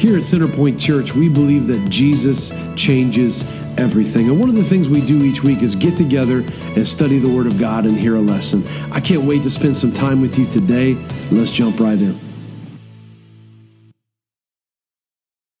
[0.00, 3.44] Here at Centerpoint Church, we believe that Jesus changes
[3.76, 4.30] everything.
[4.30, 6.38] And one of the things we do each week is get together
[6.74, 8.66] and study the Word of God and hear a lesson.
[8.90, 10.94] I can't wait to spend some time with you today.
[11.30, 12.18] Let's jump right in.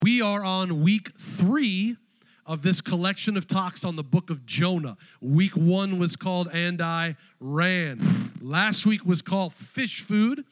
[0.02, 1.98] We are on week three
[2.46, 4.96] of this collection of talks on the book of Jonah.
[5.20, 8.32] Week one was called And I Ran.
[8.40, 10.46] Last week was called Fish Food.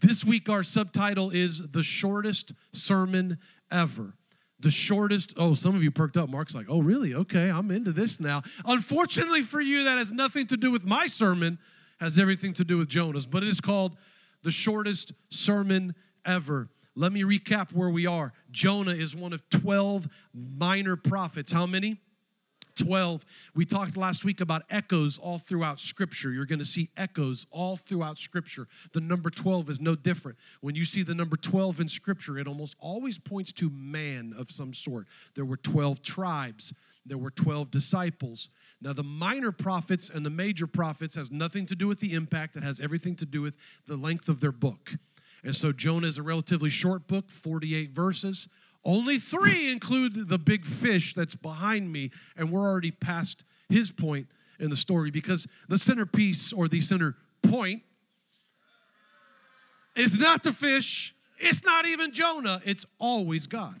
[0.00, 3.38] This week, our subtitle is The Shortest Sermon
[3.70, 4.14] Ever.
[4.60, 6.28] The shortest, oh, some of you perked up.
[6.28, 7.14] Mark's like, oh, really?
[7.14, 8.42] Okay, I'm into this now.
[8.64, 11.58] Unfortunately for you, that has nothing to do with my sermon,
[12.00, 13.96] has everything to do with Jonah's, but it is called
[14.42, 16.68] The Shortest Sermon Ever.
[16.94, 18.32] Let me recap where we are.
[18.50, 21.52] Jonah is one of 12 minor prophets.
[21.52, 22.00] How many?
[22.78, 23.24] 12.
[23.54, 26.30] We talked last week about echoes all throughout Scripture.
[26.30, 28.66] You're going to see echoes all throughout Scripture.
[28.92, 30.38] The number 12 is no different.
[30.60, 34.50] When you see the number 12 in Scripture, it almost always points to man of
[34.50, 35.06] some sort.
[35.34, 36.72] There were 12 tribes,
[37.04, 38.48] there were 12 disciples.
[38.80, 42.56] Now, the minor prophets and the major prophets has nothing to do with the impact,
[42.56, 43.54] it has everything to do with
[43.86, 44.94] the length of their book.
[45.44, 48.48] And so Jonah is a relatively short book, 48 verses.
[48.88, 54.26] Only three include the big fish that's behind me, and we're already past his point
[54.58, 57.82] in the story because the centerpiece or the center point
[59.94, 63.78] is not the fish, it's not even Jonah, it's always God.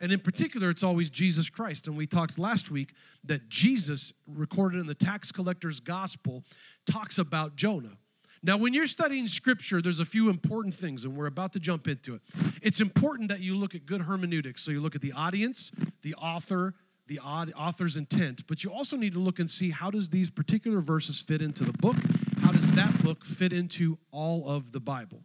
[0.00, 1.86] And in particular, it's always Jesus Christ.
[1.86, 6.44] And we talked last week that Jesus, recorded in the tax collector's gospel,
[6.90, 7.98] talks about Jonah.
[8.42, 11.86] Now, when you're studying scripture, there's a few important things, and we're about to jump
[11.88, 12.22] into it.
[12.62, 14.62] It's important that you look at good hermeneutics.
[14.62, 15.70] So you look at the audience,
[16.02, 16.74] the author,
[17.06, 20.80] the author's intent, but you also need to look and see how does these particular
[20.80, 21.96] verses fit into the book?
[22.40, 25.20] How does that book fit into all of the Bible?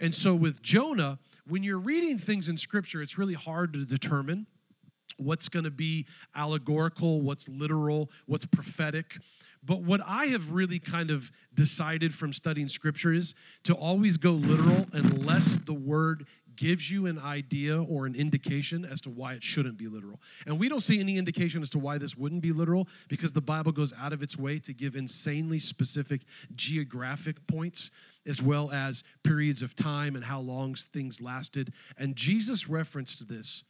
[0.00, 4.46] And so with Jonah, when you're reading things in scripture, it's really hard to determine
[5.16, 9.16] what's going to be allegorical, what's literal, what's prophetic.
[9.68, 13.34] But what I have really kind of decided from studying scripture is
[13.64, 19.02] to always go literal unless the word gives you an idea or an indication as
[19.02, 20.20] to why it shouldn't be literal.
[20.46, 23.42] And we don't see any indication as to why this wouldn't be literal because the
[23.42, 26.22] Bible goes out of its way to give insanely specific
[26.56, 27.90] geographic points
[28.26, 31.74] as well as periods of time and how long things lasted.
[31.98, 33.64] And Jesus referenced this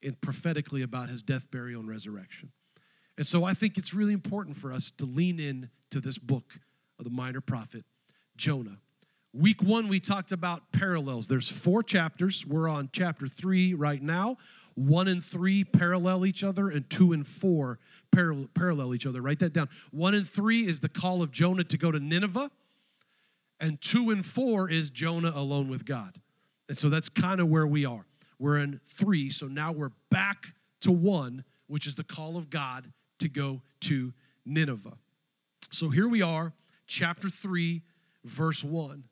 [0.00, 2.50] in prophetically about his death, burial, and resurrection.
[3.18, 6.44] And so I think it's really important for us to lean in to this book
[6.98, 7.84] of the minor prophet,
[8.36, 8.78] Jonah.
[9.32, 11.26] Week one, we talked about parallels.
[11.26, 12.44] There's four chapters.
[12.46, 14.38] We're on chapter three right now.
[14.74, 17.78] One and three parallel each other, and two and four
[18.12, 19.22] parallel, parallel each other.
[19.22, 19.68] Write that down.
[19.90, 22.50] One and three is the call of Jonah to go to Nineveh,
[23.60, 26.20] and two and four is Jonah alone with God.
[26.68, 28.04] And so that's kind of where we are.
[28.38, 30.44] We're in three, so now we're back
[30.82, 34.12] to one, which is the call of God to go to
[34.44, 34.96] Nineveh.
[35.70, 36.52] So here we are,
[36.86, 37.82] chapter 3,
[38.24, 39.04] verse 1.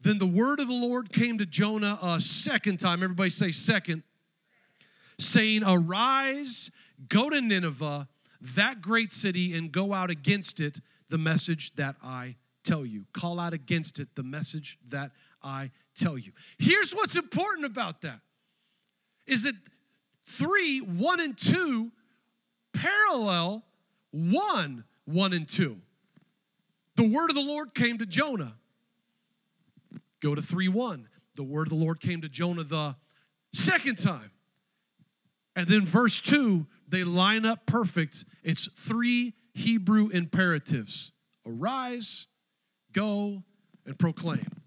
[0.00, 3.02] Then the word of the Lord came to Jonah a second time.
[3.02, 4.02] Everybody say, second.
[5.18, 6.70] Saying, Arise,
[7.08, 8.08] go to Nineveh,
[8.56, 13.04] that great city, and go out against it, the message that I tell you.
[13.12, 15.12] Call out against it, the message that
[15.42, 16.32] I tell you.
[16.58, 18.20] Here's what's important about that
[19.26, 19.54] is that
[20.26, 21.92] 3, 1, and 2
[22.84, 23.64] parallel
[24.10, 25.76] 1, 1 and 2.
[26.96, 28.54] The word of the Lord came to Jonah.
[30.20, 31.08] Go to 3 1.
[31.36, 32.94] The word of the Lord came to Jonah the
[33.52, 34.30] second time.
[35.56, 38.24] And then verse 2, they line up perfect.
[38.42, 41.12] It's three Hebrew imperatives
[41.46, 42.26] arise,
[42.92, 43.42] go,
[43.86, 44.62] and proclaim.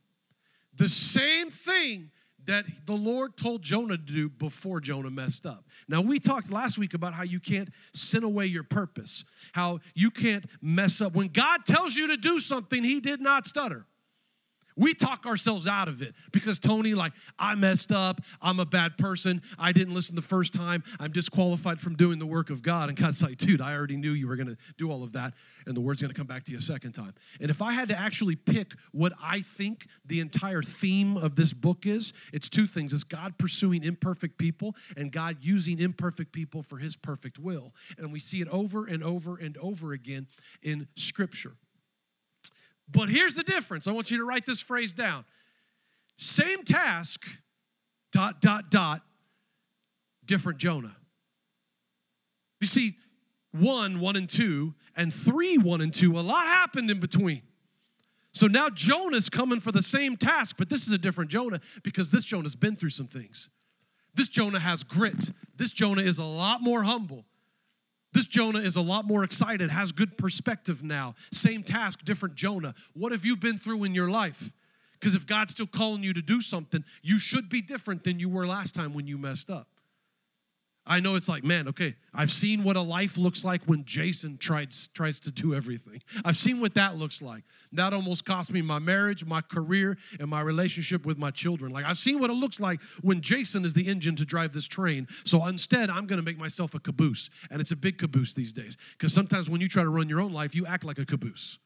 [0.75, 2.11] The same thing
[2.47, 5.65] that the Lord told Jonah to do before Jonah messed up.
[5.87, 10.09] Now, we talked last week about how you can't sin away your purpose, how you
[10.09, 11.13] can't mess up.
[11.13, 13.85] When God tells you to do something, He did not stutter.
[14.77, 18.21] We talk ourselves out of it because Tony, like, I messed up.
[18.41, 19.41] I'm a bad person.
[19.57, 20.83] I didn't listen the first time.
[20.99, 22.89] I'm disqualified from doing the work of God.
[22.89, 25.33] And God's like, dude, I already knew you were going to do all of that,
[25.65, 27.13] and the word's going to come back to you a second time.
[27.41, 31.53] And if I had to actually pick what I think the entire theme of this
[31.53, 36.61] book is, it's two things it's God pursuing imperfect people and God using imperfect people
[36.61, 37.73] for his perfect will.
[37.97, 40.27] And we see it over and over and over again
[40.61, 41.55] in Scripture.
[42.89, 43.87] But here's the difference.
[43.87, 45.25] I want you to write this phrase down.
[46.17, 47.25] Same task,
[48.11, 49.01] dot, dot, dot,
[50.25, 50.95] different Jonah.
[52.59, 52.95] You see,
[53.51, 57.43] one, one and two, and three, one and two, a lot happened in between.
[58.31, 62.09] So now Jonah's coming for the same task, but this is a different Jonah because
[62.09, 63.49] this Jonah's been through some things.
[64.15, 65.31] This Jonah has grit.
[65.55, 67.25] This Jonah is a lot more humble.
[68.13, 71.15] This Jonah is a lot more excited, has good perspective now.
[71.31, 72.73] Same task, different Jonah.
[72.93, 74.51] What have you been through in your life?
[74.99, 78.29] Because if God's still calling you to do something, you should be different than you
[78.29, 79.67] were last time when you messed up.
[80.89, 84.37] I know it's like, man, okay, I've seen what a life looks like when Jason
[84.37, 86.01] tries, tries to do everything.
[86.23, 87.43] I've seen what that looks like.
[87.73, 91.73] That almost cost me my marriage, my career, and my relationship with my children.
[91.73, 94.65] Like, I've seen what it looks like when Jason is the engine to drive this
[94.65, 95.09] train.
[95.25, 97.29] So instead, I'm going to make myself a caboose.
[97.51, 98.77] And it's a big caboose these days.
[98.97, 101.59] Because sometimes when you try to run your own life, you act like a caboose.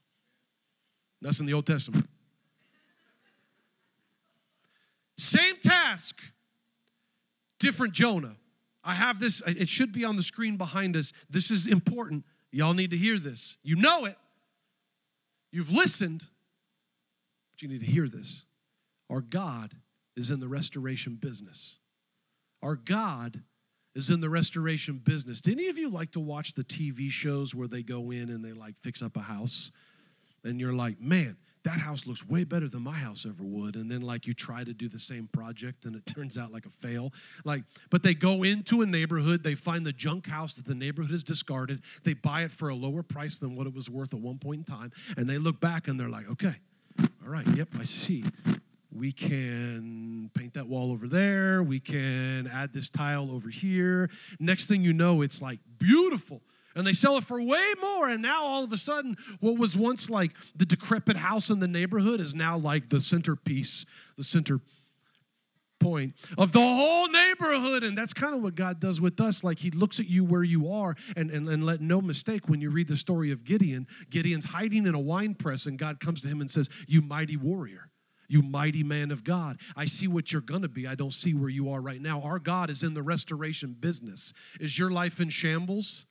[1.21, 2.09] That's in the Old Testament.
[5.19, 6.19] Same task,
[7.59, 8.37] different Jonah.
[8.83, 11.13] I have this, it should be on the screen behind us.
[11.29, 12.25] This is important.
[12.51, 13.57] Y'all need to hear this.
[13.63, 14.17] You know it,
[15.51, 16.23] you've listened,
[17.51, 18.43] but you need to hear this.
[19.09, 19.75] Our God
[20.15, 21.75] is in the restoration business.
[22.63, 23.41] Our God
[23.93, 25.41] is in the restoration business.
[25.41, 28.43] Do any of you like to watch the TV shows where they go in and
[28.43, 29.71] they like fix up a house?
[30.43, 33.75] And you're like, man, that house looks way better than my house ever would.
[33.75, 36.65] And then like you try to do the same project and it turns out like
[36.65, 37.13] a fail.
[37.45, 41.11] Like but they go into a neighborhood they find the junk house that the neighborhood
[41.11, 44.19] has discarded they buy it for a lower price than what it was worth at
[44.19, 46.55] one point in time and they look back and they're like okay
[46.99, 48.23] all right yep i see.
[48.93, 51.63] We can paint that wall over there.
[51.63, 54.09] We can add this tile over here.
[54.37, 56.41] Next thing you know it's like beautiful
[56.75, 58.09] and they sell it for way more.
[58.09, 61.67] And now all of a sudden, what was once like the decrepit house in the
[61.67, 63.85] neighborhood is now like the centerpiece,
[64.17, 64.61] the center
[65.79, 67.83] point of the whole neighborhood.
[67.83, 69.43] And that's kind of what God does with us.
[69.43, 72.61] Like he looks at you where you are, and, and, and let no mistake when
[72.61, 76.21] you read the story of Gideon, Gideon's hiding in a wine press, and God comes
[76.21, 77.89] to him and says, You mighty warrior.
[78.29, 79.57] You mighty man of God.
[79.75, 80.87] I see what you're going to be.
[80.87, 82.21] I don't see where you are right now.
[82.21, 84.31] Our God is in the restoration business.
[84.61, 86.05] Is your life in shambles?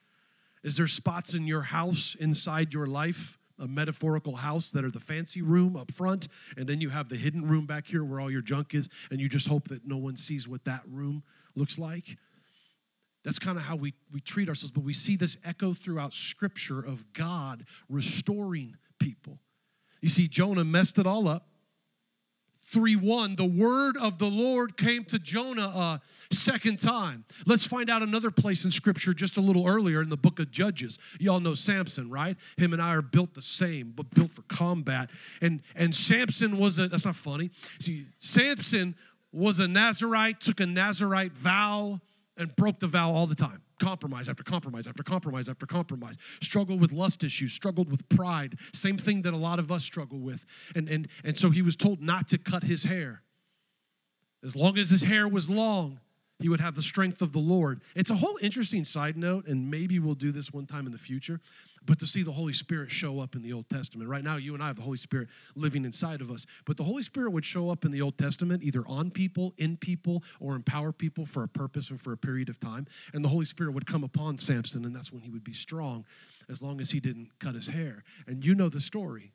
[0.62, 5.01] Is there spots in your house, inside your life, a metaphorical house that are the
[5.01, 8.31] fancy room up front, and then you have the hidden room back here where all
[8.31, 11.23] your junk is, and you just hope that no one sees what that room
[11.55, 12.17] looks like?
[13.23, 16.81] That's kind of how we, we treat ourselves, but we see this echo throughout Scripture
[16.81, 19.39] of God restoring people.
[20.01, 21.50] You see, Jonah messed it all up.
[22.71, 26.01] 3 1, the word of the Lord came to Jonah
[26.31, 27.25] a second time.
[27.47, 30.51] Let's find out another place in Scripture just a little earlier in the book of
[30.51, 30.99] Judges.
[31.19, 32.37] Y'all know Samson, right?
[32.57, 35.11] Him and I are built the same, but built for combat.
[35.43, 37.51] And, and Samson was a, that's not funny.
[37.81, 38.95] See, Samson
[39.33, 42.01] was a Nazarite, took a Nazarite vow,
[42.37, 46.17] and broke the vow all the time compromise after compromise after compromise after compromise.
[46.43, 48.56] Struggled with lust issues struggled with pride.
[48.75, 50.44] Same thing that a lot of us struggle with.
[50.75, 53.23] And and and so he was told not to cut his hair.
[54.44, 56.00] As long as his hair was long
[56.41, 57.83] he would have the strength of the Lord.
[57.95, 60.99] It's a whole interesting side note, and maybe we'll do this one time in the
[60.99, 61.41] future,
[61.85, 64.09] but to see the Holy Spirit show up in the Old Testament.
[64.09, 66.85] Right now, you and I have the Holy Spirit living inside of us, but the
[66.85, 70.55] Holy Spirit would show up in the Old Testament either on people, in people, or
[70.55, 72.87] empower people for a purpose and for a period of time.
[73.13, 76.05] And the Holy Spirit would come upon Samson, and that's when he would be strong,
[76.49, 78.03] as long as he didn't cut his hair.
[78.27, 79.33] And you know the story.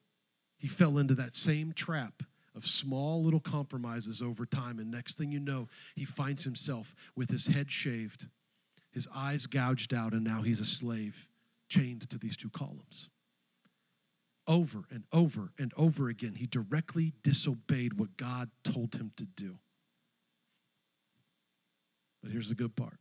[0.58, 2.24] He fell into that same trap
[2.56, 4.80] of small little compromises over time.
[4.80, 8.28] And next thing you know, he finds himself with his head shaved,
[8.92, 11.28] his eyes gouged out, and now he's a slave
[11.68, 13.10] chained to these two columns.
[14.48, 19.58] Over and over and over again, he directly disobeyed what God told him to do.
[22.22, 22.98] But here's the good part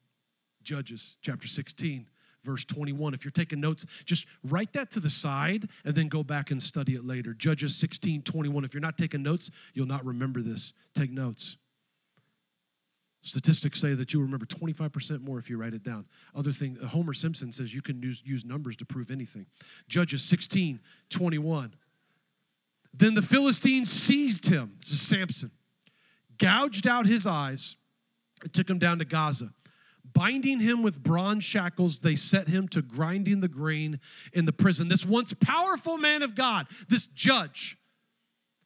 [0.62, 2.06] Judges chapter 16
[2.44, 3.14] verse 21.
[3.14, 6.62] If you're taking notes, just write that to the side and then go back and
[6.62, 7.34] study it later.
[7.34, 8.64] Judges 16, 21.
[8.64, 10.72] If you're not taking notes, you'll not remember this.
[10.94, 11.56] Take notes.
[13.22, 16.04] Statistics say that you remember 25% more if you write it down.
[16.34, 19.46] Other thing, Homer Simpson says you can use, use numbers to prove anything.
[19.88, 21.74] Judges 16, 21.
[22.92, 25.50] Then the Philistines seized him, this is Samson,
[26.38, 27.76] gouged out his eyes,
[28.42, 29.50] and took him down to Gaza.
[30.14, 33.98] Binding him with bronze shackles, they set him to grinding the grain
[34.32, 34.88] in the prison.
[34.88, 37.76] This once powerful man of God, this judge,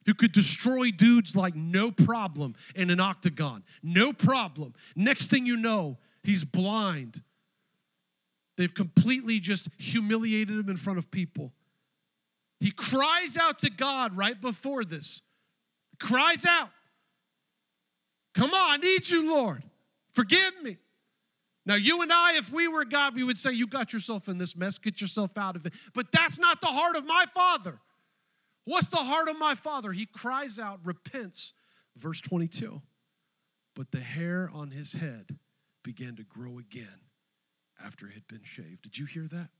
[0.04, 3.62] who could destroy dudes like no problem in an octagon.
[3.82, 4.74] No problem.
[4.94, 7.22] Next thing you know, he's blind.
[8.56, 11.52] They've completely just humiliated him in front of people.
[12.60, 15.22] He cries out to God right before this.
[16.00, 16.70] Cries out,
[18.34, 19.62] Come on, I need you, Lord.
[20.12, 20.76] Forgive me.
[21.68, 24.38] Now, you and I, if we were God, we would say, You got yourself in
[24.38, 25.74] this mess, get yourself out of it.
[25.92, 27.78] But that's not the heart of my Father.
[28.64, 29.92] What's the heart of my Father?
[29.92, 31.52] He cries out, repents,
[31.96, 32.80] verse 22.
[33.76, 35.38] but the hair on his head
[35.84, 37.00] began to grow again
[37.84, 38.82] after it had been shaved.
[38.82, 39.50] Did you hear that?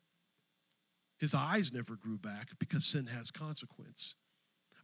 [1.19, 4.15] His eyes never grew back because sin has consequence.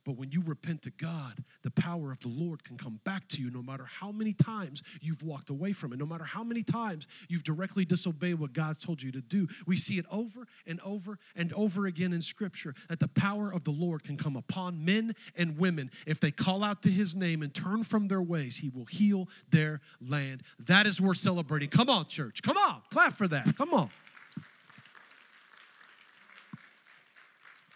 [0.04, 3.40] But when you repent to God, the power of the Lord can come back to
[3.40, 6.62] you no matter how many times you've walked away from it, no matter how many
[6.62, 9.48] times you've directly disobeyed what God's told you to do.
[9.66, 13.64] We see it over and over and over again in Scripture that the power of
[13.64, 15.90] the Lord can come upon men and women.
[16.06, 19.28] If they call out to His name and turn from their ways, He will heal
[19.50, 20.42] their land.
[20.66, 21.70] That is worth celebrating.
[21.70, 22.42] Come on, church.
[22.42, 22.82] Come on.
[22.90, 23.56] Clap for that.
[23.56, 23.90] Come on.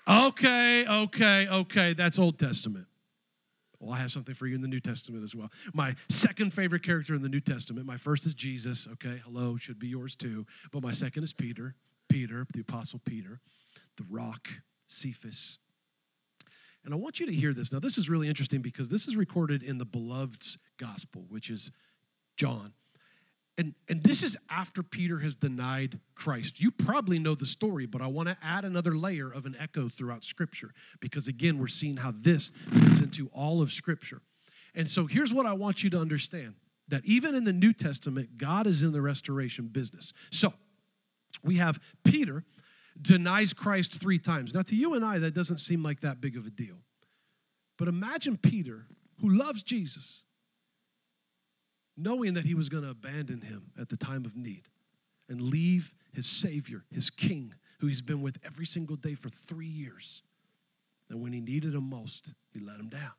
[0.08, 1.92] Okay, okay, okay.
[1.92, 2.86] That's Old Testament.
[3.78, 5.50] Well, I have something for you in the New Testament as well.
[5.72, 8.88] My second favorite character in the New Testament, my first is Jesus.
[8.94, 10.46] Okay, hello, should be yours too.
[10.72, 11.74] But my second is Peter.
[12.08, 13.40] Peter, the Apostle Peter,
[13.96, 14.48] the rock,
[14.88, 15.58] Cephas.
[16.84, 17.70] And I want you to hear this.
[17.70, 21.70] Now, this is really interesting because this is recorded in the beloved's gospel, which is
[22.36, 22.72] John.
[23.58, 26.60] And, and this is after Peter has denied Christ.
[26.60, 29.88] You probably know the story, but I want to add another layer of an echo
[29.88, 34.22] throughout Scripture because, again, we're seeing how this fits into all of Scripture.
[34.76, 36.54] And so here's what I want you to understand
[36.86, 40.12] that even in the New Testament, God is in the restoration business.
[40.30, 40.54] So
[41.42, 42.44] we have Peter
[43.02, 44.54] denies Christ three times.
[44.54, 46.76] Now, to you and I, that doesn't seem like that big of a deal.
[47.76, 48.86] But imagine Peter,
[49.20, 50.22] who loves Jesus,
[51.98, 54.62] knowing that he was going to abandon him at the time of need
[55.28, 59.66] and leave his Savior, his King, who he's been with every single day for three
[59.66, 60.22] years.
[61.10, 63.12] And when he needed him most, he let him down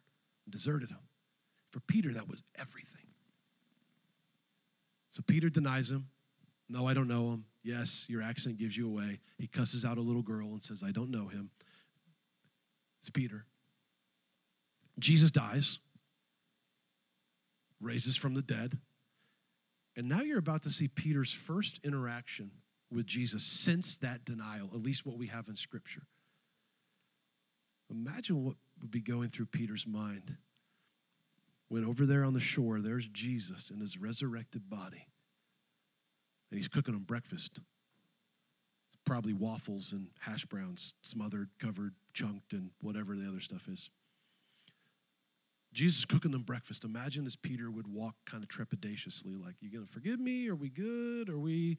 [0.45, 0.99] and deserted him.
[1.71, 3.05] For Peter, that was everything.
[5.11, 6.07] So Peter denies him.
[6.69, 7.45] No, I don't know him.
[7.63, 9.19] Yes, your accent gives you away.
[9.37, 11.49] He cusses out a little girl and says, I don't know him.
[13.01, 13.45] It's Peter.
[14.99, 15.79] Jesus dies
[17.81, 18.77] raises from the dead.
[19.95, 22.51] And now you're about to see Peter's first interaction
[22.91, 26.03] with Jesus since that denial, at least what we have in Scripture.
[27.91, 30.35] Imagine what would be going through Peter's mind
[31.69, 35.05] when over there on the shore, there's Jesus in his resurrected body.
[36.49, 37.59] And he's cooking them breakfast.
[38.87, 43.89] It's probably waffles and hash browns, smothered, covered, chunked, and whatever the other stuff is.
[45.73, 46.83] Jesus cooking them breakfast.
[46.83, 50.49] Imagine as Peter would walk kind of trepidatiously, like, You gonna forgive me?
[50.49, 51.29] Are we good?
[51.29, 51.77] Are we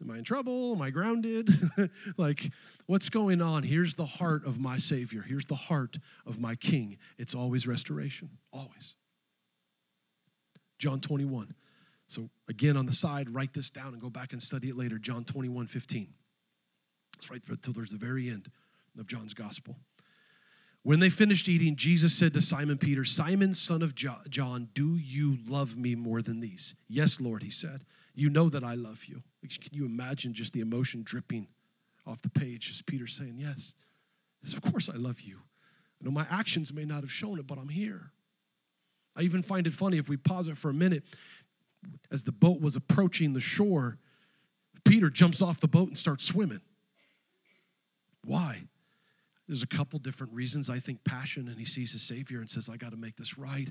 [0.00, 0.72] am I in trouble?
[0.72, 1.70] Am I grounded?
[2.16, 2.50] like,
[2.86, 3.62] what's going on?
[3.62, 5.22] Here's the heart of my Savior.
[5.22, 6.98] Here's the heart of my King.
[7.18, 8.30] It's always restoration.
[8.52, 8.94] Always.
[10.78, 11.54] John 21.
[12.08, 14.98] So again, on the side, write this down and go back and study it later.
[14.98, 16.08] John 21, 15.
[17.18, 18.50] It's right till there's the very end
[18.98, 19.76] of John's gospel.
[20.84, 25.38] When they finished eating, Jesus said to Simon Peter, Simon, son of John, do you
[25.48, 26.74] love me more than these?
[26.88, 27.80] Yes, Lord, he said.
[28.14, 29.22] You know that I love you.
[29.42, 31.48] Can you imagine just the emotion dripping
[32.06, 33.72] off the page as Peter saying, Yes,
[34.42, 35.38] yes of course I love you.
[36.00, 38.10] I know my actions may not have shown it, but I'm here.
[39.16, 41.02] I even find it funny if we pause it for a minute.
[42.10, 43.96] As the boat was approaching the shore,
[44.84, 46.60] Peter jumps off the boat and starts swimming.
[48.24, 48.64] Why?
[49.46, 50.70] There's a couple different reasons.
[50.70, 53.36] I think passion, and he sees his Savior and says, I got to make this
[53.36, 53.68] right.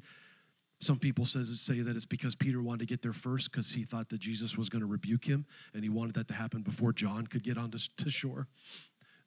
[0.80, 3.84] Some people says, say that it's because Peter wanted to get there first because he
[3.84, 6.92] thought that Jesus was going to rebuke him and he wanted that to happen before
[6.92, 8.48] John could get onto to shore.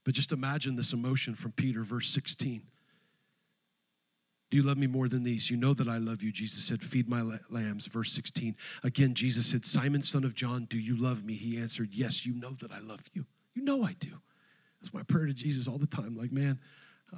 [0.04, 2.62] But just imagine this emotion from Peter, verse 16.
[4.50, 5.50] Do you love me more than these?
[5.50, 6.30] You know that I love you.
[6.30, 7.86] Jesus said, Feed my lambs.
[7.86, 8.54] Verse 16.
[8.84, 11.34] Again, Jesus said, Simon, son of John, do you love me?
[11.34, 13.26] He answered, Yes, you know that I love you.
[13.54, 14.20] You know I do.
[14.80, 16.16] That's my prayer to Jesus all the time.
[16.16, 16.58] Like, man,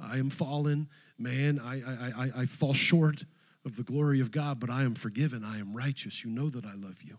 [0.01, 0.87] I am fallen.
[1.17, 3.23] Man, I, I, I, I fall short
[3.65, 5.43] of the glory of God, but I am forgiven.
[5.43, 6.23] I am righteous.
[6.23, 7.17] You know that I love you.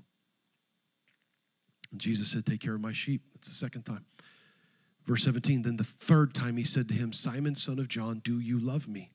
[1.92, 3.22] And Jesus said, Take care of my sheep.
[3.34, 4.04] That's the second time.
[5.06, 8.38] Verse 17, then the third time he said to him, Simon, son of John, do
[8.38, 9.10] you love me?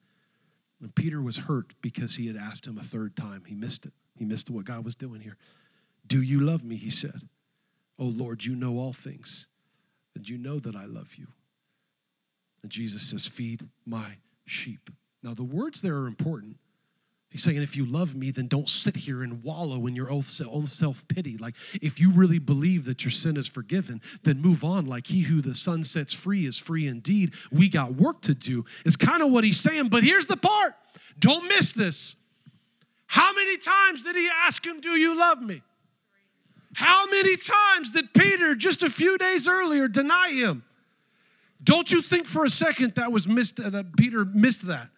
[0.82, 3.44] And Peter was hurt because he had asked him a third time.
[3.48, 3.94] He missed it.
[4.18, 5.38] He missed what God was doing here.
[6.08, 6.76] Do you love me?
[6.76, 7.22] He said.
[7.98, 9.48] Oh Lord, you know all things
[10.16, 11.28] and you know that I love you.
[12.64, 14.90] And Jesus says, Feed my sheep.
[15.22, 16.58] Now, the words there are important.
[17.36, 20.24] He's saying, if you love me, then don't sit here and wallow in your own
[20.24, 21.38] self pity.
[21.38, 24.86] Like, if you really believe that your sin is forgiven, then move on.
[24.86, 27.34] Like, he who the son sets free is free indeed.
[27.52, 29.90] We got work to do, is kind of what he's saying.
[29.90, 30.76] But here's the part
[31.20, 32.16] don't miss this.
[33.08, 35.62] How many times did he ask him, Do you love me?
[36.76, 40.64] How many times did Peter just a few days earlier deny him?
[41.64, 44.90] Don't you think for a second that was missed uh, that Peter missed that?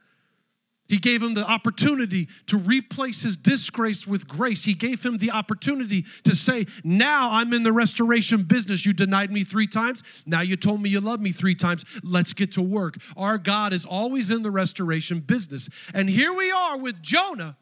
[0.87, 4.63] He gave him the opportunity to replace his disgrace with grace.
[4.63, 8.83] He gave him the opportunity to say, Now I'm in the restoration business.
[8.83, 10.01] You denied me three times.
[10.25, 11.85] Now you told me you love me three times.
[12.01, 12.95] Let's get to work.
[13.15, 15.69] Our God is always in the restoration business.
[15.93, 17.55] And here we are with Jonah,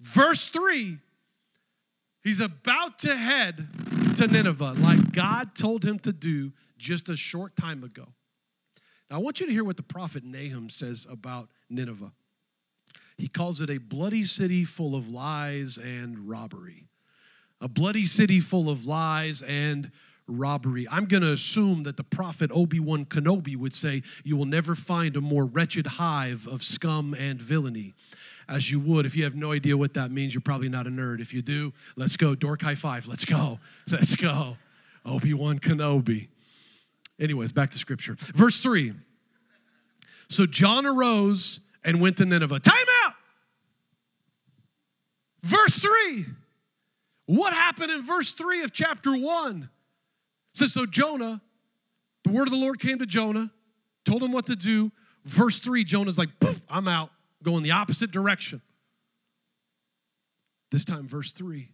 [0.00, 0.98] verse 3.
[2.26, 3.68] He's about to head
[4.16, 8.08] to Nineveh like God told him to do just a short time ago.
[9.08, 12.10] Now, I want you to hear what the prophet Nahum says about Nineveh.
[13.16, 16.88] He calls it a bloody city full of lies and robbery.
[17.60, 19.92] A bloody city full of lies and
[20.26, 20.88] robbery.
[20.90, 24.74] I'm going to assume that the prophet Obi Wan Kenobi would say, You will never
[24.74, 27.94] find a more wretched hive of scum and villainy
[28.48, 29.06] as you would.
[29.06, 31.20] If you have no idea what that means, you're probably not a nerd.
[31.20, 32.34] If you do, let's go.
[32.34, 33.06] Dork high five.
[33.06, 33.58] Let's go.
[33.90, 34.56] Let's go.
[35.04, 36.28] Obi Wan Kenobi.
[37.18, 38.16] Anyways, back to scripture.
[38.34, 38.92] Verse 3.
[40.28, 42.60] So John arose and went to Nineveh.
[42.60, 42.74] Time
[43.04, 43.14] out.
[45.42, 46.26] Verse 3.
[47.26, 49.62] What happened in verse 3 of chapter 1?
[49.62, 51.40] It says, So Jonah,
[52.24, 53.50] the word of the Lord came to Jonah,
[54.04, 54.90] told him what to do.
[55.24, 57.10] Verse 3, Jonah's like, poof, I'm out,
[57.46, 58.60] going the opposite direction.
[60.72, 61.70] This time, verse 3,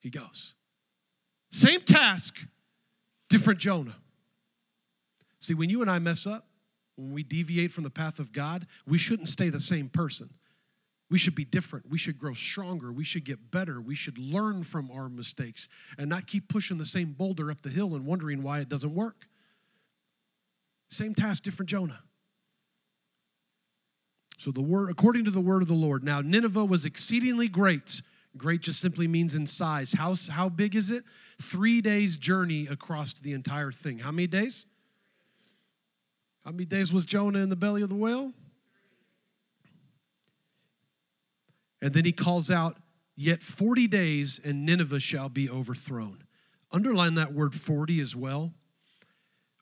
[0.00, 0.52] he goes.
[1.50, 2.36] Same task,
[3.30, 3.96] different Jonah.
[5.40, 6.46] See, when you and I mess up,
[6.96, 10.28] when we deviate from the path of God, we shouldn't stay the same person.
[11.10, 11.88] We should be different.
[11.90, 12.92] We should grow stronger.
[12.92, 13.80] We should get better.
[13.80, 17.70] We should learn from our mistakes and not keep pushing the same boulder up the
[17.70, 19.24] hill and wondering why it doesn't work.
[20.88, 22.00] Same task, different Jonah.
[24.42, 26.02] So the word according to the word of the Lord.
[26.02, 28.02] Now Nineveh was exceedingly great.
[28.36, 29.92] Great just simply means in size.
[29.92, 31.04] How, how big is it?
[31.40, 34.00] Three days' journey across the entire thing.
[34.00, 34.66] How many days?
[36.44, 38.32] How many days was Jonah in the belly of the whale?
[41.80, 42.78] And then he calls out,
[43.14, 46.24] Yet 40 days and Nineveh shall be overthrown.
[46.72, 48.52] Underline that word 40 as well.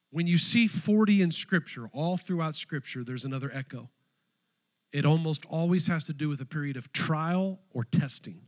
[0.09, 3.91] When you see 40 in Scripture, all throughout Scripture, there's another echo.
[4.93, 8.41] It almost always has to do with a period of trial or testing.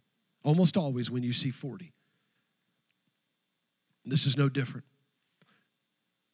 [0.44, 1.92] Almost always when you see 40.
[4.04, 4.84] This is no different.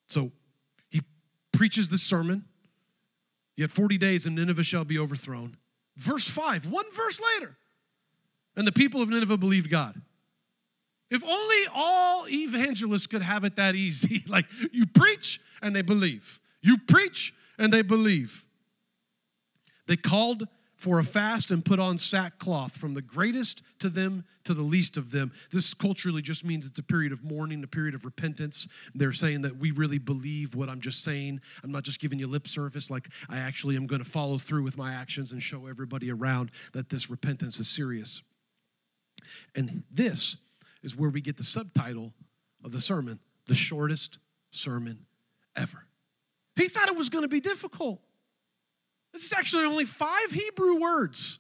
[0.09, 0.33] So
[0.89, 1.03] he
[1.53, 2.45] preaches this sermon.
[3.57, 5.57] Yet 40 days and Nineveh shall be overthrown.
[5.97, 7.57] Verse 5, one verse later.
[8.57, 10.01] And the people of Nineveh believed God.
[11.11, 14.25] If only all evangelists could have it that easy.
[14.29, 16.41] like you preach and they believe.
[16.63, 18.47] You preach and they believe.
[19.89, 20.47] They called
[20.77, 24.97] for a fast and put on sackcloth from the greatest to them to the least
[24.97, 25.33] of them.
[25.51, 28.69] This culturally just means it's a period of mourning, a period of repentance.
[28.95, 31.41] They're saying that we really believe what I'm just saying.
[31.65, 34.63] I'm not just giving you lip service, like I actually am going to follow through
[34.63, 38.23] with my actions and show everybody around that this repentance is serious.
[39.57, 40.37] And this
[40.85, 42.13] is where we get the subtitle
[42.65, 44.19] of the sermon the shortest
[44.51, 45.07] sermon
[45.57, 45.87] ever.
[46.55, 48.01] He thought it was going to be difficult.
[49.13, 51.39] This is actually only five Hebrew words.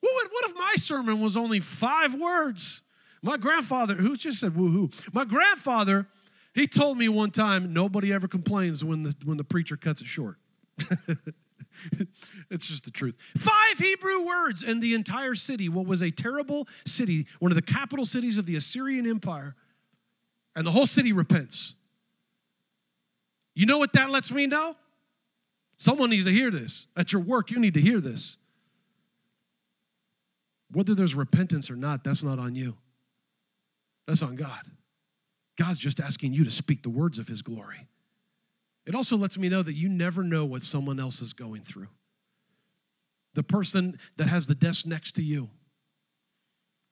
[0.00, 2.82] What, would, what if my sermon was only five words?
[3.22, 6.06] My grandfather, who just said woohoo, my grandfather,
[6.54, 10.06] he told me one time nobody ever complains when the, when the preacher cuts it
[10.06, 10.36] short.
[12.50, 13.16] it's just the truth.
[13.36, 17.62] Five Hebrew words, and the entire city, what was a terrible city, one of the
[17.62, 19.56] capital cities of the Assyrian Empire,
[20.54, 21.74] and the whole city repents.
[23.54, 24.76] You know what that lets me know?
[25.78, 26.86] Someone needs to hear this.
[26.96, 28.36] At your work, you need to hear this.
[30.72, 32.76] Whether there's repentance or not, that's not on you.
[34.06, 34.60] That's on God.
[35.56, 37.86] God's just asking you to speak the words of His glory.
[38.86, 41.88] It also lets me know that you never know what someone else is going through.
[43.34, 45.48] The person that has the desk next to you,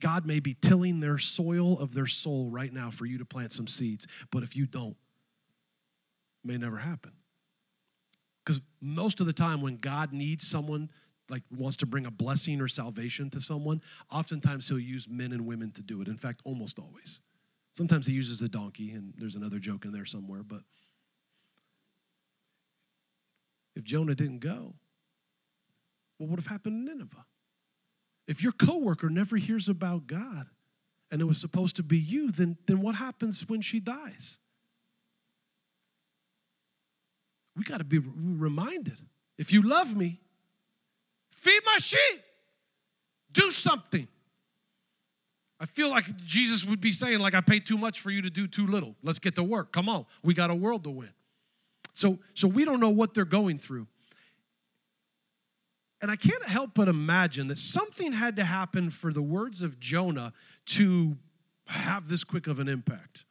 [0.01, 3.53] God may be tilling their soil of their soul right now for you to plant
[3.53, 4.07] some seeds.
[4.31, 4.97] But if you don't,
[6.45, 7.13] it may never happen.
[8.47, 10.89] Because most of the time, when God needs someone,
[11.29, 13.83] like wants to bring a blessing or salvation to someone,
[14.13, 16.07] oftentimes he'll use men and women to do it.
[16.07, 17.19] In fact, almost always.
[17.77, 20.45] Sometimes he uses a donkey, and there's another joke in there somewhere.
[20.45, 20.61] But
[23.75, 24.75] if Jonah didn't go,
[26.19, 27.27] what would have happened in Nineveh?
[28.29, 30.47] If your coworker never hears about God
[31.11, 34.39] and it was supposed to be you, then, then what happens when she dies?
[37.57, 38.99] We got to be reminded
[39.39, 40.21] if you love me,
[41.31, 42.23] feed my sheep,
[43.33, 44.09] do something.
[45.59, 48.31] I feel like Jesus would be saying, like, I paid too much for you to
[48.31, 48.95] do too little.
[49.03, 49.73] Let's get to work.
[49.73, 50.05] Come on.
[50.23, 51.11] We got a world to win.
[51.95, 53.87] So, so we don't know what they're going through.
[56.03, 59.81] And I can't help but imagine that something had to happen for the words of
[59.81, 60.35] Jonah
[60.67, 61.17] to
[61.67, 63.25] have this quick of an impact.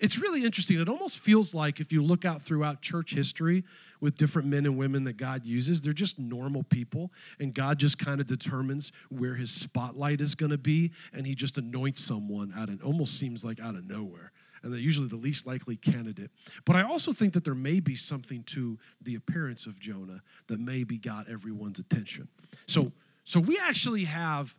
[0.00, 0.80] It's really interesting.
[0.80, 3.64] It almost feels like if you look out throughout church history
[4.00, 7.98] with different men and women that God uses, they're just normal people, and God just
[7.98, 12.52] kind of determines where his spotlight is going to be, and he just anoints someone
[12.56, 14.32] out of almost seems like out of nowhere.
[14.62, 16.30] And they're usually the least likely candidate.
[16.64, 20.60] But I also think that there may be something to the appearance of Jonah that
[20.60, 22.28] maybe got everyone's attention.
[22.66, 22.90] So,
[23.24, 24.54] so we actually have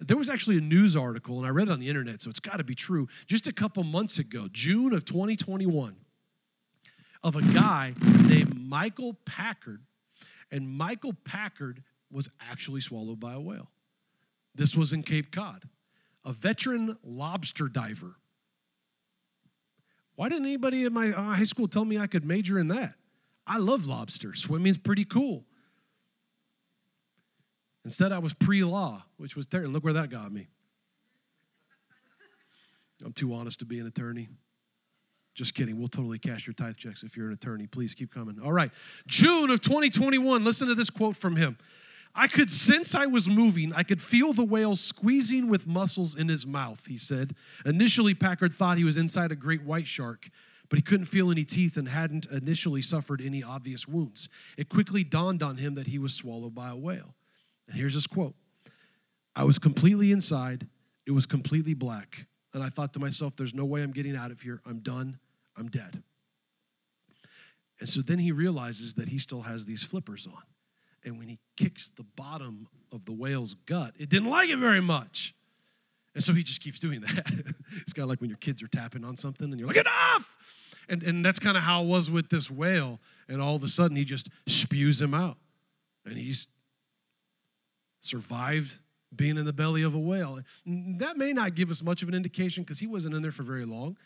[0.00, 2.40] there was actually a news article, and I read it on the internet, so it's
[2.40, 3.08] got to be true.
[3.26, 5.96] Just a couple months ago, June of 2021,
[7.22, 9.82] of a guy named Michael Packard,
[10.50, 13.70] and Michael Packard was actually swallowed by a whale.
[14.54, 15.64] This was in Cape Cod,
[16.24, 18.16] a veteran lobster diver.
[20.14, 22.94] Why didn't anybody in my uh, high school tell me I could major in that?
[23.46, 24.34] I love lobster.
[24.34, 25.44] Swimming's pretty cool.
[27.86, 29.70] Instead, I was pre law, which was terrible.
[29.70, 30.48] Look where that got me.
[33.04, 34.26] I'm too honest to be an attorney.
[35.36, 35.78] Just kidding.
[35.78, 37.68] We'll totally cash your tithe checks if you're an attorney.
[37.68, 38.40] Please keep coming.
[38.42, 38.72] All right.
[39.06, 40.42] June of 2021.
[40.42, 41.58] Listen to this quote from him.
[42.12, 43.72] I could sense I was moving.
[43.72, 47.36] I could feel the whale squeezing with muscles in his mouth, he said.
[47.64, 50.28] Initially, Packard thought he was inside a great white shark,
[50.68, 54.28] but he couldn't feel any teeth and hadn't initially suffered any obvious wounds.
[54.56, 57.14] It quickly dawned on him that he was swallowed by a whale.
[57.68, 58.34] And here's his quote
[59.34, 60.66] I was completely inside,
[61.06, 62.26] it was completely black.
[62.54, 64.62] And I thought to myself, there's no way I'm getting out of here.
[64.64, 65.18] I'm done.
[65.58, 66.02] I'm dead.
[67.80, 70.42] And so then he realizes that he still has these flippers on.
[71.04, 74.80] And when he kicks the bottom of the whale's gut, it didn't like it very
[74.80, 75.34] much.
[76.14, 77.26] And so he just keeps doing that.
[77.82, 80.34] it's kind of like when your kids are tapping on something and you're like, enough!
[80.88, 83.00] And, and that's kind of how it was with this whale.
[83.28, 85.36] And all of a sudden, he just spews him out.
[86.06, 86.48] And he's
[88.06, 88.78] survived
[89.14, 90.40] being in the belly of a whale.
[90.64, 93.42] That may not give us much of an indication because he wasn't in there for
[93.42, 93.96] very long.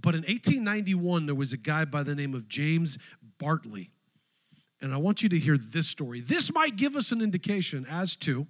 [0.00, 2.98] But in 1891, there was a guy by the name of James
[3.38, 3.90] Bartley.
[4.80, 6.20] And I want you to hear this story.
[6.20, 8.46] This might give us an indication as to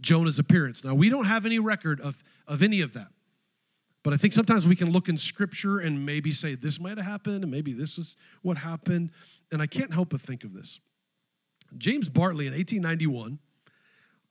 [0.00, 0.84] Jonah's appearance.
[0.84, 3.08] Now, we don't have any record of, of any of that.
[4.02, 7.06] But I think sometimes we can look in scripture and maybe say this might have
[7.06, 9.10] happened and maybe this was what happened.
[9.52, 10.80] And I can't help but think of this.
[11.78, 13.38] James Bartley in 1891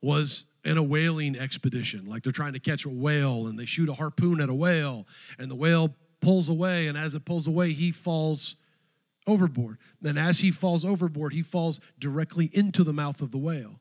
[0.02, 2.06] was in a whaling expedition.
[2.06, 5.06] Like they're trying to catch a whale and they shoot a harpoon at a whale
[5.38, 6.88] and the whale pulls away.
[6.88, 8.56] And as it pulls away, he falls
[9.26, 9.78] overboard.
[10.00, 13.80] Then, as he falls overboard, he falls directly into the mouth of the whale.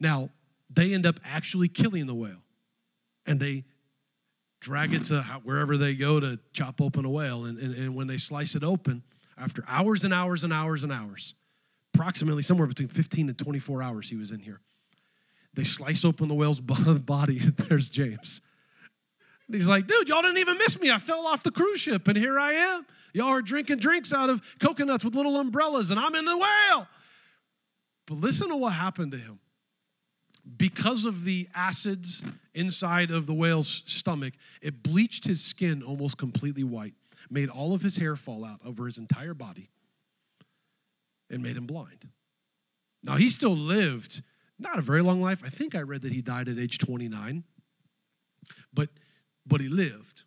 [0.00, 0.30] Now,
[0.70, 2.42] they end up actually killing the whale
[3.26, 3.64] and they
[4.60, 7.44] drag it to wherever they go to chop open a whale.
[7.44, 9.02] And, and, and when they slice it open,
[9.36, 11.34] after hours and hours and hours and hours,
[11.94, 14.60] approximately somewhere between 15 and 24 hours, he was in here
[15.54, 18.40] they slice open the whale's body, there's James.
[19.46, 20.90] And he's like, dude, y'all didn't even miss me.
[20.90, 22.86] I fell off the cruise ship, and here I am.
[23.12, 26.88] Y'all are drinking drinks out of coconuts with little umbrellas, and I'm in the whale.
[28.06, 29.38] But listen to what happened to him.
[30.56, 32.22] Because of the acids
[32.54, 36.94] inside of the whale's stomach, it bleached his skin almost completely white,
[37.30, 39.70] made all of his hair fall out over his entire body,
[41.30, 42.08] and made him blind.
[43.02, 44.22] Now, he still lived
[44.58, 45.42] not a very long life.
[45.44, 47.44] I think I read that he died at age 29,
[48.72, 48.88] but
[49.46, 50.22] but he lived.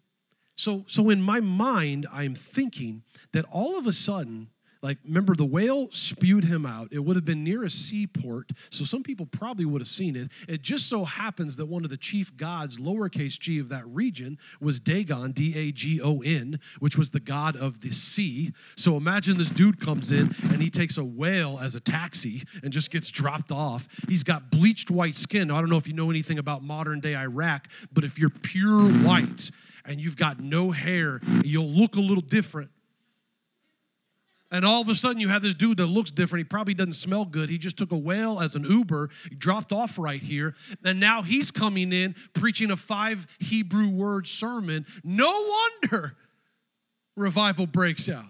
[0.56, 4.50] So so in my mind, I'm thinking that all of a sudden
[4.82, 6.90] like, remember, the whale spewed him out.
[6.92, 10.30] It would have been near a seaport, so some people probably would have seen it.
[10.48, 14.38] It just so happens that one of the chief gods, lowercase g, of that region
[14.62, 18.54] was Dagon, D A G O N, which was the god of the sea.
[18.76, 22.72] So imagine this dude comes in and he takes a whale as a taxi and
[22.72, 23.88] just gets dropped off.
[24.08, 25.52] He's got bleached white skin.
[25.52, 28.90] I don't know if you know anything about modern day Iraq, but if you're pure
[29.04, 29.52] white,
[29.88, 32.70] and you've got no hair, you'll look a little different
[34.50, 36.46] and all of a sudden, you have this dude that looks different.
[36.46, 37.50] He probably doesn't smell good.
[37.50, 40.56] He just took a whale as an Uber, dropped off right here.
[40.86, 44.86] And now he's coming in preaching a five Hebrew word sermon.
[45.04, 45.50] No
[45.92, 46.16] wonder
[47.18, 48.26] revival breaks out.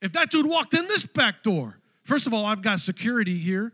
[0.00, 3.72] If that dude walked in this back door, first of all, I've got security here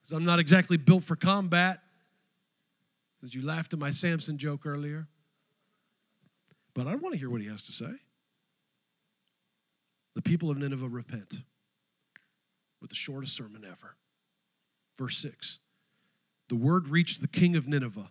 [0.00, 1.80] because I'm not exactly built for combat.
[3.20, 5.08] Since you laughed at my Samson joke earlier.
[6.72, 7.90] But I want to hear what he has to say.
[10.18, 11.42] The people of Nineveh repent
[12.80, 13.94] with the shortest sermon ever.
[14.98, 15.60] Verse 6
[16.48, 18.10] The word reached the king of Nineveh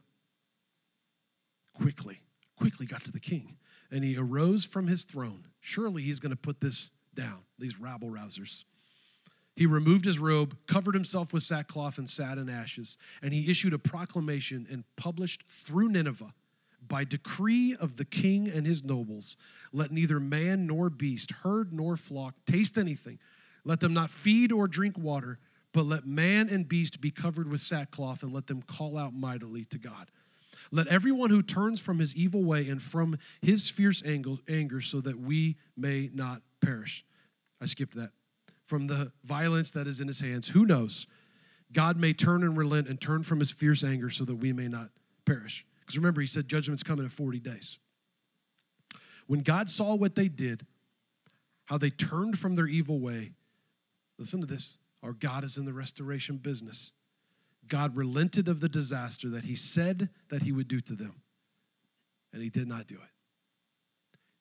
[1.74, 2.22] quickly,
[2.58, 3.58] quickly got to the king.
[3.92, 5.48] And he arose from his throne.
[5.60, 8.64] Surely he's going to put this down, these rabble rousers.
[9.58, 12.98] He removed his robe, covered himself with sackcloth, and sat in ashes.
[13.22, 16.34] And he issued a proclamation and published through Nineveh
[16.88, 19.38] by decree of the king and his nobles
[19.74, 23.20] let neither man nor beast, herd nor flock taste anything.
[23.66, 25.40] Let them not feed or drink water,
[25.74, 29.66] but let man and beast be covered with sackcloth and let them call out mightily
[29.66, 30.10] to God.
[30.72, 35.20] Let everyone who turns from his evil way and from his fierce anger so that
[35.20, 37.06] we may not perish.
[37.62, 38.12] I skipped that
[38.66, 40.48] from the violence that is in his hands.
[40.48, 41.08] Who knows?
[41.74, 44.68] God may turn and relent and turn from his fierce anger so that we may
[44.68, 44.90] not
[45.26, 45.66] perish.
[45.88, 47.80] Because remember, he said judgment's coming in 40 days.
[49.26, 50.66] When God saw what they did,
[51.66, 53.32] how they turned from their evil way,
[54.20, 56.92] listen to this our God is in the restoration business.
[57.68, 61.16] God relented of the disaster that he said that he would do to them,
[62.34, 63.10] and he did not do it.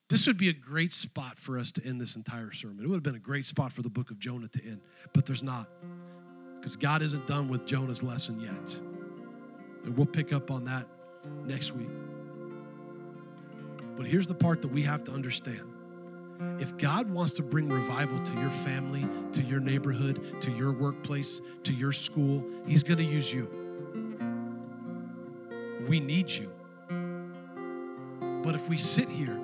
[0.09, 2.83] This would be a great spot for us to end this entire sermon.
[2.83, 4.81] It would have been a great spot for the book of Jonah to end,
[5.13, 5.67] but there's not.
[6.59, 8.79] Because God isn't done with Jonah's lesson yet.
[9.83, 10.87] And we'll pick up on that
[11.45, 11.89] next week.
[13.95, 15.73] But here's the part that we have to understand.
[16.59, 21.41] If God wants to bring revival to your family, to your neighborhood, to your workplace,
[21.63, 23.49] to your school, He's going to use you.
[25.87, 26.51] We need you.
[28.43, 29.39] But if we sit here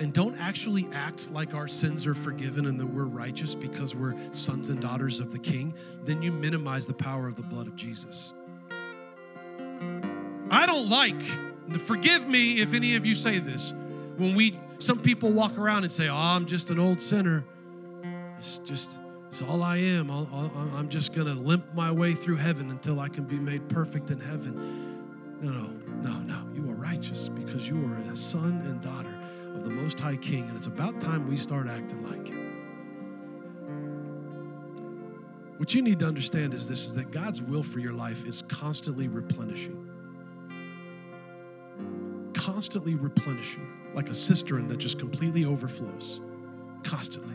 [0.00, 4.14] and don't actually act like our sins are forgiven and that we're righteous because we're
[4.32, 5.72] sons and daughters of the King,
[6.04, 8.34] then you minimize the power of the blood of Jesus.
[10.54, 11.20] I don't like,
[11.80, 13.72] forgive me if any of you say this,
[14.16, 17.44] when we, some people walk around and say, oh, I'm just an old sinner.
[18.38, 20.12] It's just, it's all I am.
[20.12, 23.68] i am just going to limp my way through heaven until I can be made
[23.68, 24.94] perfect in heaven.
[25.40, 25.70] No, no,
[26.08, 26.46] no, no.
[26.54, 29.12] You are righteous because you are a son and daughter
[29.56, 32.44] of the Most High King, and it's about time we start acting like it.
[35.58, 38.44] What you need to understand is this is that God's will for your life is
[38.46, 39.90] constantly replenishing.
[42.44, 46.20] Constantly replenishing, like a cistern that just completely overflows.
[46.82, 47.34] Constantly.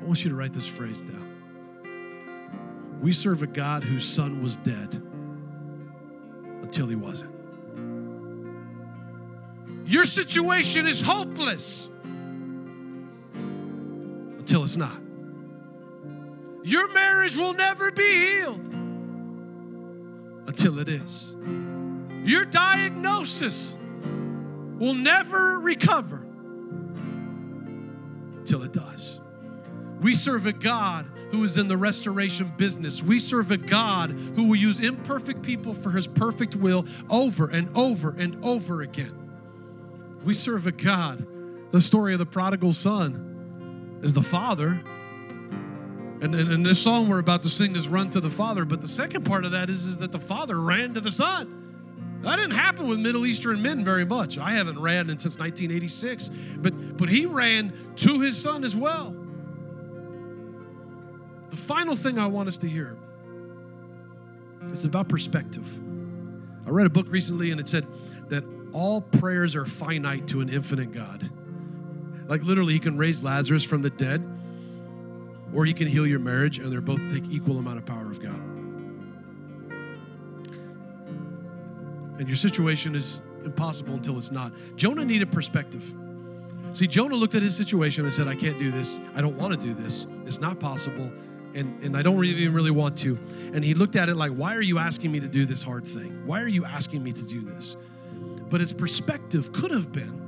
[0.00, 1.30] I want you to write this phrase down.
[3.00, 5.00] We serve a God whose son was dead
[6.62, 7.30] until he wasn't.
[9.86, 11.88] Your situation is hopeless
[14.38, 15.00] until it's not.
[16.64, 18.60] Your marriage will never be healed
[20.48, 21.36] until it is.
[22.24, 23.76] Your diagnosis
[24.78, 26.24] will never recover
[28.46, 29.20] till it does.
[30.00, 33.02] We serve a God who is in the restoration business.
[33.02, 37.68] We serve a God who will use imperfect people for his perfect will over and
[37.76, 39.14] over and over again.
[40.24, 41.26] We serve a God.
[41.72, 44.80] The story of the prodigal son is the father.
[46.20, 48.64] And, and, and this song we're about to sing is Run to the Father.
[48.64, 51.63] But the second part of that is, is that the father ran to the son.
[52.24, 54.38] That didn't happen with Middle Eastern men very much.
[54.38, 59.14] I haven't ran since 1986, but, but he ran to his son as well.
[61.50, 62.96] The final thing I want us to hear
[64.72, 65.66] is about perspective.
[66.66, 67.86] I read a book recently and it said
[68.28, 71.30] that all prayers are finite to an infinite God.
[72.26, 74.26] Like literally, he can raise Lazarus from the dead,
[75.54, 78.20] or he can heal your marriage, and they're both take equal amount of power of
[78.20, 78.40] God.
[82.18, 84.52] And your situation is impossible until it's not.
[84.76, 85.84] Jonah needed perspective.
[86.72, 88.98] See, Jonah looked at his situation and said, I can't do this.
[89.14, 90.06] I don't want to do this.
[90.26, 91.10] It's not possible.
[91.54, 93.16] And, and I don't even really want to.
[93.52, 95.86] And he looked at it like, Why are you asking me to do this hard
[95.86, 96.26] thing?
[96.26, 97.76] Why are you asking me to do this?
[98.54, 100.20] but his perspective could have been.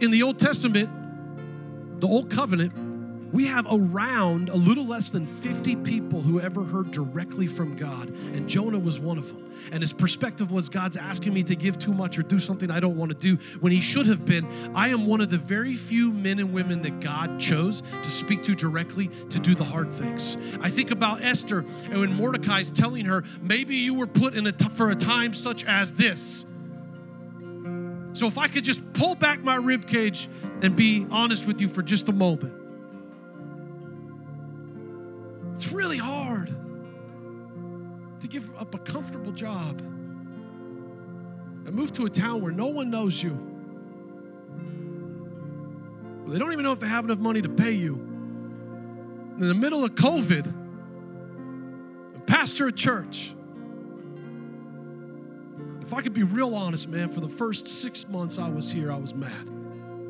[0.00, 0.88] In the Old Testament,
[2.00, 2.72] the Old Covenant,
[3.32, 8.10] we have around a little less than 50 people who ever heard directly from God,
[8.10, 9.38] and Jonah was one of them.
[9.70, 12.80] And his perspective was God's asking me to give too much or do something I
[12.80, 15.76] don't want to do, when he should have been, I am one of the very
[15.76, 19.92] few men and women that God chose to speak to directly to do the hard
[19.92, 20.36] things.
[20.60, 24.52] I think about Esther and when Mordecai's telling her, maybe you were put in a
[24.52, 26.44] t- for a time such as this.
[28.14, 30.28] So if I could just pull back my rib cage
[30.60, 32.61] and be honest with you for just a moment.
[35.62, 36.48] It's really hard
[38.20, 43.22] to give up a comfortable job and move to a town where no one knows
[43.22, 43.30] you.
[46.26, 47.94] They don't even know if they have enough money to pay you.
[47.94, 53.32] In the middle of COVID, and pastor a church.
[55.80, 58.90] If I could be real honest, man, for the first six months I was here,
[58.90, 59.48] I was mad.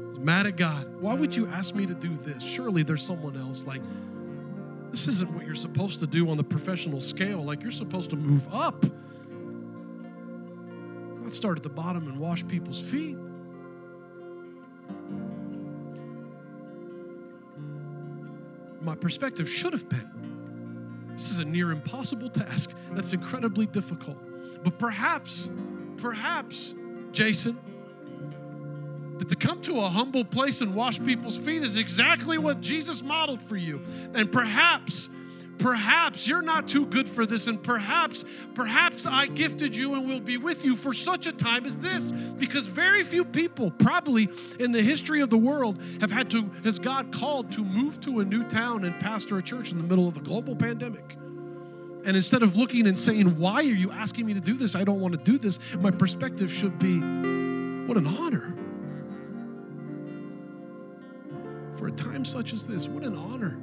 [0.09, 0.99] He's mad at God.
[0.99, 2.43] Why would you ask me to do this?
[2.43, 3.67] Surely there's someone else.
[3.67, 3.83] Like,
[4.93, 7.43] this isn't what you're supposed to do on the professional scale.
[7.43, 8.85] Like, you're supposed to move up.
[11.23, 13.17] Not start at the bottom and wash people's feet.
[18.83, 20.13] My perspective should have been
[21.15, 22.71] this is a near impossible task.
[22.93, 24.19] That's incredibly difficult.
[24.65, 25.49] But perhaps,
[25.97, 26.75] perhaps,
[27.13, 27.59] Jason,
[29.23, 33.05] that to come to a humble place and wash people's feet is exactly what Jesus
[33.05, 33.81] modeled for you.
[34.15, 35.09] And perhaps,
[35.59, 38.25] perhaps you're not too good for this, and perhaps,
[38.57, 42.11] perhaps I gifted you and will be with you for such a time as this.
[42.11, 46.81] Because very few people, probably in the history of the world, have had to, has
[46.81, 50.09] God called to move to a new town and pastor a church in the middle
[50.09, 51.17] of a global pandemic.
[52.05, 54.75] And instead of looking and saying, Why are you asking me to do this?
[54.75, 56.99] I don't want to do this, my perspective should be,
[57.87, 58.52] What an honor.
[61.83, 63.59] For a time such as this, what an honor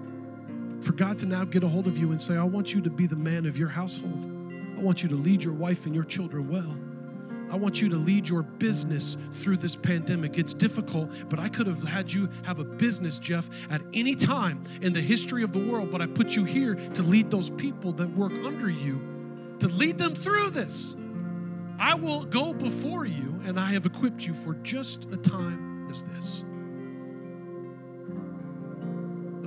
[0.82, 2.90] for God to now get a hold of you and say, I want you to
[2.90, 4.52] be the man of your household.
[4.78, 6.76] I want you to lead your wife and your children well.
[7.50, 10.38] I want you to lead your business through this pandemic.
[10.38, 14.66] It's difficult, but I could have had you have a business, Jeff, at any time
[14.82, 17.94] in the history of the world, but I put you here to lead those people
[17.94, 19.00] that work under you,
[19.60, 20.94] to lead them through this.
[21.80, 26.02] I will go before you, and I have equipped you for just a time as
[26.08, 26.44] this.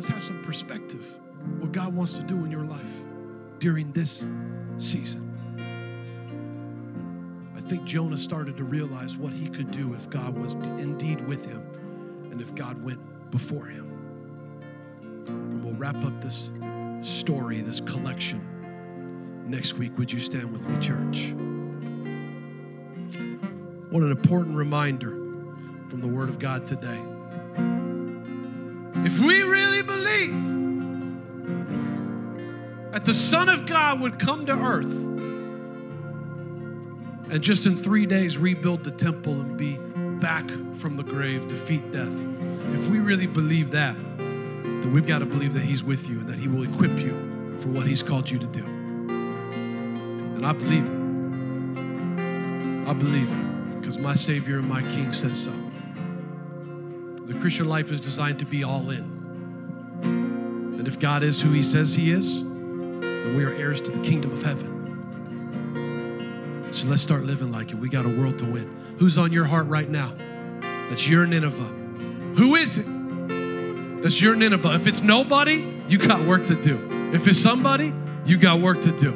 [0.02, 1.06] Let's have some perspective
[1.60, 2.90] what God wants to do in your life
[3.60, 4.24] during this
[4.78, 5.30] season.
[7.56, 11.44] I think Jonah started to realize what he could do if God was indeed with
[11.44, 11.62] him
[12.32, 12.98] and if God went
[13.30, 13.92] before him.
[15.28, 16.50] And we'll wrap up this
[17.02, 19.96] story, this collection next week.
[19.98, 21.32] Would you stand with me, church?
[23.92, 25.10] What an important reminder
[25.88, 27.00] from the Word of God today.
[29.04, 30.32] If we really believe
[32.92, 34.92] that the Son of God would come to earth
[37.32, 39.76] and just in three days rebuild the temple and be
[40.20, 42.14] back from the grave, defeat death,
[42.74, 46.28] if we really believe that, then we've got to believe that He's with you and
[46.28, 48.64] that He will equip you for what He's called you to do.
[48.64, 51.02] And I believe it.
[52.88, 55.52] I believe it because my Savior and my King said so.
[57.26, 59.20] The Christian life is designed to be all in.
[60.78, 64.02] And if God is who He says He is, then we are heirs to the
[64.02, 64.72] kingdom of heaven.
[66.72, 67.76] So let's start living like it.
[67.76, 68.96] We got a world to win.
[68.98, 70.14] Who's on your heart right now?
[70.90, 71.68] That's your Nineveh.
[72.36, 72.86] Who is it?
[74.02, 74.74] That's your Nineveh.
[74.74, 76.88] If it's nobody, you got work to do.
[77.12, 77.92] If it's somebody,
[78.24, 79.12] you got work to do.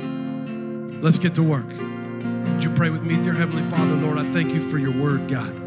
[1.03, 1.67] Let's get to work.
[1.67, 4.19] Would you pray with me, dear Heavenly Father, Lord?
[4.19, 5.66] I thank you for your word, God.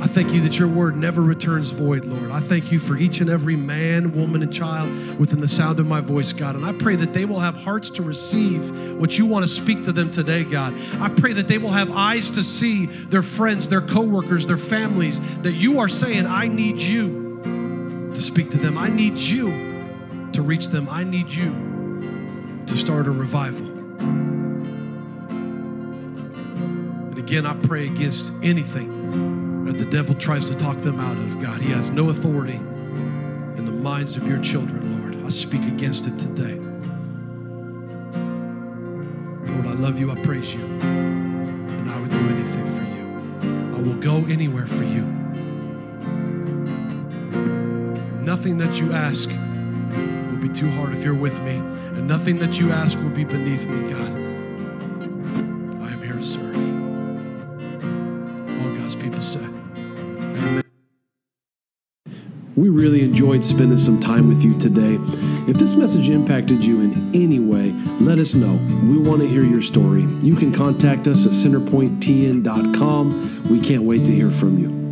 [0.00, 2.30] I thank you that your word never returns void, Lord.
[2.30, 5.86] I thank you for each and every man, woman, and child within the sound of
[5.86, 6.56] my voice, God.
[6.56, 9.84] And I pray that they will have hearts to receive what you want to speak
[9.84, 10.74] to them today, God.
[11.00, 15.20] I pray that they will have eyes to see their friends, their coworkers, their families,
[15.42, 18.76] that you are saying, I need you to speak to them.
[18.76, 19.48] I need you
[20.32, 20.88] to reach them.
[20.88, 23.68] I need you to start a revival.
[27.08, 28.93] And again, I pray against anything
[29.74, 31.60] that the devil tries to talk them out of, God.
[31.60, 35.26] He has no authority in the minds of your children, Lord.
[35.26, 36.54] I speak against it today.
[39.52, 40.12] Lord, I love you.
[40.12, 40.60] I praise you.
[40.60, 43.76] And I would do anything for you.
[43.76, 45.02] I will go anywhere for you.
[48.22, 52.60] Nothing that you ask will be too hard if you're with me, and nothing that
[52.60, 54.23] you ask will be beneath me, God.
[62.74, 64.98] Really enjoyed spending some time with you today.
[65.46, 68.54] If this message impacted you in any way, let us know.
[68.88, 70.02] We want to hear your story.
[70.02, 73.50] You can contact us at centerpointtn.com.
[73.50, 74.83] We can't wait to hear from you.